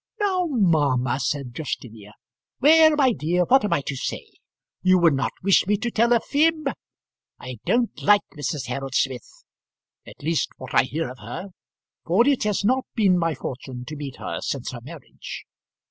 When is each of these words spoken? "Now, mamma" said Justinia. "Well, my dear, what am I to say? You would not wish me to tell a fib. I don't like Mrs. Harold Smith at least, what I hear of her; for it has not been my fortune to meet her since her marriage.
"Now, 0.19 0.47
mamma" 0.49 1.19
said 1.19 1.53
Justinia. 1.53 2.13
"Well, 2.59 2.95
my 2.95 3.13
dear, 3.13 3.43
what 3.43 3.63
am 3.63 3.73
I 3.73 3.81
to 3.81 3.95
say? 3.95 4.31
You 4.81 4.97
would 4.97 5.13
not 5.13 5.31
wish 5.43 5.67
me 5.67 5.77
to 5.77 5.91
tell 5.91 6.11
a 6.11 6.19
fib. 6.19 6.71
I 7.37 7.59
don't 7.67 7.91
like 8.01 8.23
Mrs. 8.35 8.65
Harold 8.65 8.95
Smith 8.95 9.29
at 10.07 10.23
least, 10.23 10.49
what 10.57 10.71
I 10.73 10.85
hear 10.85 11.07
of 11.07 11.19
her; 11.19 11.49
for 12.03 12.25
it 12.27 12.45
has 12.45 12.65
not 12.65 12.85
been 12.95 13.15
my 13.19 13.35
fortune 13.35 13.85
to 13.85 13.95
meet 13.95 14.15
her 14.15 14.39
since 14.41 14.71
her 14.71 14.81
marriage. 14.81 15.45